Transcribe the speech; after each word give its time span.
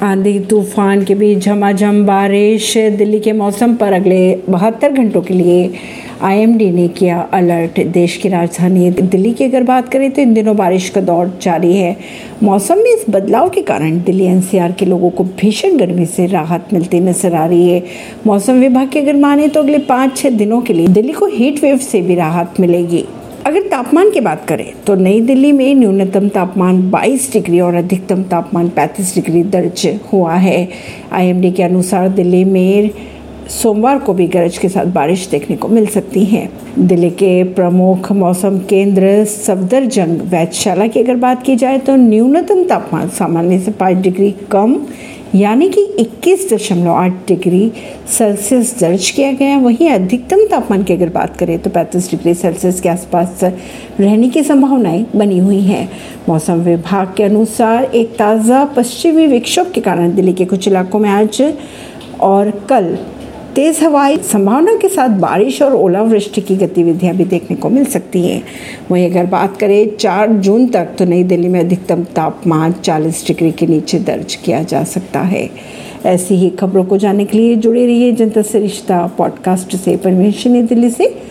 आंधी, 0.00 0.38
तूफ़ान 0.40 1.02
के 1.04 1.14
बीच 1.14 1.44
झमाझम, 1.44 2.04
बारिश, 2.06 2.76
दिल्ली 2.98 3.18
के 3.20 3.32
मौसम 3.32 3.74
पर 3.76 3.92
अगले 3.92 4.18
बहत्तर 4.48 4.92
घंटों 4.92 5.22
के 5.22 5.34
लिए 5.34 5.70
आईएमडी 6.22 6.70
ने 6.70 6.86
किया 6.88 7.18
अलर्ट। 7.34 7.80
देश 7.88 8.16
की 8.16 8.28
राजधानी 8.28 8.90
दिल्ली 8.90 9.32
की 9.32 9.44
अगर 9.44 9.62
बात 9.62 9.88
करें 9.88 10.10
तो 10.10 10.22
इन 10.22 10.34
दिनों 10.34 10.56
बारिश 10.56 10.88
का 10.90 11.00
दौर 11.00 11.38
जारी 11.42 11.74
है। 11.76 11.96
मौसम 12.42 12.78
में 12.78 12.90
इस 12.92 13.04
बदलाव 13.10 13.48
के 13.48 13.62
कारण 13.62 14.00
दिल्ली 14.04 14.24
एनसीआर 14.24 14.72
के 14.72 14.86
लोगों 14.86 15.10
को 15.10 15.24
भीषण 15.40 15.76
गर्मी 15.76 16.06
से 16.06 16.26
राहत 16.26 16.72
मिलती 16.72 17.00
नज़र 17.00 17.34
आ 17.34 17.46
रही 17.46 17.68
है। 17.70 17.82
मौसम 18.26 18.60
विभाग 18.60 18.88
की 18.88 18.98
अगर 18.98 19.16
माने 19.16 19.48
तो 19.48 19.62
अगले 19.62 19.78
पाँच 19.84 20.16
छः 20.16 20.30
दिनों 20.30 20.60
के 20.60 20.72
लिए 20.72 20.88
दिल्ली 20.88 21.12
को 21.12 21.26
हीट 21.28 21.62
वेव 21.62 21.78
से 21.82 22.02
भी 22.02 22.14
राहत 22.14 22.60
मिलेगी। 22.60 23.04
अगर 23.48 23.62
तापमान 23.62 24.10
की 24.10 24.20
बात 24.20 24.44
करें 24.48 24.72
तो 24.86 24.94
नई 24.94 25.20
दिल्ली 25.20 25.52
में 25.52 25.74
न्यूनतम 25.74 26.28
तापमान 26.28 26.80
22 26.90 27.32
डिग्री 27.32 27.60
और 27.60 27.74
अधिकतम 27.74 28.22
तापमान 28.22 28.68
35 28.68 29.14
डिग्री 29.14 29.42
दर्ज 29.44 29.86
हुआ 30.12 30.34
है। 30.34 30.68
आईएमडी 31.12 31.50
के 31.52 31.62
अनुसार 31.62 32.08
दिल्ली 32.08 32.44
में 32.44 32.90
सोमवार 33.50 33.98
को 33.98 34.12
भी 34.12 34.26
गरज 34.28 34.56
के 34.58 34.68
साथ 34.68 34.86
बारिश 34.92 35.26
देखने 35.28 35.56
को 35.56 35.68
मिल 35.68 35.86
सकती 35.86 36.24
है। 36.24 36.48
दिल्ली 36.78 37.10
के 37.10 37.42
प्रमुख 37.54 38.10
मौसम 38.12 38.58
केंद्र 38.68 39.24
सफदरजंग 39.24 40.20
वैधशाला 40.30 40.86
की 40.86 41.00
अगर 41.00 41.16
बात 41.16 41.42
की 41.42 41.56
जाए 41.56 41.78
तो 41.78 41.96
न्यूनतम 41.96 42.62
तापमान 42.64 43.08
सामान्य 43.08 43.58
से 43.58 43.70
पाँच 43.72 43.96
डिग्री 43.96 44.30
कम, 44.50 44.78
यानी 45.34 45.68
कि 45.68 45.82
21.8 45.98 47.12
डिग्री 47.28 47.70
सेल्सियस 48.08 48.78
दर्ज 48.80 49.10
किया 49.10 49.32
गया। 49.32 49.58
वहीं 49.58 49.90
अधिकतम 49.90 50.46
तापमान 50.50 50.82
की 50.82 50.92
अगर 50.92 51.08
बात 51.08 51.36
करें 51.36 51.58
तो 51.58 51.70
35 51.70 52.10
डिग्री 52.10 52.34
सेल्सियस 52.34 52.80
के 52.80 52.88
आसपास 52.88 53.40
रहने 54.00 54.28
की 54.28 54.42
संभावनाएँ 54.42 55.04
बनी 55.16 55.38
हुई 55.38 55.60
हैं। 55.62 55.88
मौसम 56.28 56.62
विभाग 56.62 57.14
के 57.16 57.24
अनुसार 57.24 57.84
एक 57.84 58.16
ताज़ा 58.16 58.64
पश्चिमी 58.76 59.26
विक्षोभ 59.26 59.72
के 59.72 59.80
कारण 59.80 60.14
दिल्ली 60.14 60.32
के 60.32 60.44
कुछ 60.44 60.68
इलाकों 60.68 60.98
में 60.98 61.10
आज 61.10 61.42
और 62.20 62.50
कल 62.70 62.96
तेज़ 63.58 63.84
हवाएँ 63.84 64.16
संभावना 64.16 64.74
के 64.74 64.88
साथ 64.88 65.08
बारिश 65.08 65.62
और 65.62 65.74
ओलावृष्टि 65.74 66.40
की 66.40 66.56
गतिविधियाँ 66.56 67.14
भी 67.14 67.24
देखने 67.24 67.56
को 67.56 67.70
मिल 67.70 67.84
सकती 67.84 68.28
हैं। 68.28 68.42
वहीं 68.90 69.10
अगर 69.10 69.26
बात 69.26 69.56
करें, 69.56 69.96
चार 69.96 70.28
जून 70.28 70.66
तक 70.66 70.88
तो 70.98 71.04
नई 71.04 71.22
दिल्ली 71.22 71.48
में 71.48 71.60
अधिकतम 71.60 72.02
तापमान 72.02 72.72
40 72.72 73.26
डिग्री 73.26 73.52
के 73.52 73.66
नीचे 73.66 73.98
दर्ज 73.98 74.34
किया 74.34 74.62
जा 74.62 74.84
सकता 74.84 75.20
है। 75.20 75.50
ऐसी 76.06 76.34
ही 76.34 76.50
खबरों 76.50 76.84
को 76.84 76.96
जानने 76.96 77.24
के 77.24 77.38
लिए 77.38 77.56
जुड़े 77.56 77.86
रहिए 77.86 78.12
जनता 78.12 78.42
से 78.42 78.58
रिश्ता 78.58 79.10
पॉडकास्ट 79.18 79.76
से। 79.76 79.96
परमेश 79.96 80.46
दिल्ली 80.46 80.90
से। 80.90 81.22